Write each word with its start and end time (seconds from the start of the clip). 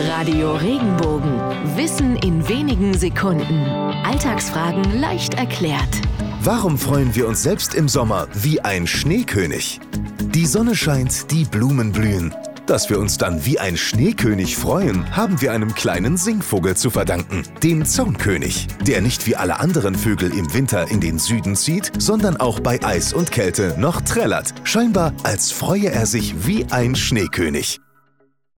Radio 0.00 0.54
Regenbogen. 0.54 1.40
Wissen 1.76 2.14
in 2.18 2.48
wenigen 2.48 2.96
Sekunden. 2.96 3.64
Alltagsfragen 4.04 5.00
leicht 5.00 5.34
erklärt. 5.34 6.00
Warum 6.40 6.78
freuen 6.78 7.16
wir 7.16 7.26
uns 7.26 7.42
selbst 7.42 7.74
im 7.74 7.88
Sommer 7.88 8.28
wie 8.32 8.60
ein 8.60 8.86
Schneekönig? 8.86 9.80
Die 10.20 10.46
Sonne 10.46 10.76
scheint, 10.76 11.32
die 11.32 11.44
Blumen 11.44 11.90
blühen. 11.90 12.32
Dass 12.66 12.88
wir 12.90 13.00
uns 13.00 13.18
dann 13.18 13.44
wie 13.44 13.58
ein 13.58 13.76
Schneekönig 13.76 14.56
freuen, 14.56 15.16
haben 15.16 15.40
wir 15.40 15.50
einem 15.50 15.74
kleinen 15.74 16.16
Singvogel 16.16 16.76
zu 16.76 16.90
verdanken, 16.90 17.42
dem 17.64 17.84
Zaunkönig, 17.84 18.68
der 18.86 19.00
nicht 19.00 19.26
wie 19.26 19.34
alle 19.34 19.58
anderen 19.58 19.96
Vögel 19.96 20.30
im 20.30 20.54
Winter 20.54 20.88
in 20.88 21.00
den 21.00 21.18
Süden 21.18 21.56
zieht, 21.56 21.90
sondern 21.98 22.36
auch 22.36 22.60
bei 22.60 22.80
Eis 22.84 23.12
und 23.12 23.32
Kälte 23.32 23.74
noch 23.78 24.00
trällert, 24.02 24.54
scheinbar 24.62 25.12
als 25.24 25.50
freue 25.50 25.90
er 25.90 26.06
sich 26.06 26.46
wie 26.46 26.66
ein 26.70 26.94
Schneekönig. 26.94 27.80